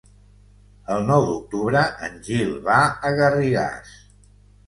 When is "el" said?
0.93-1.03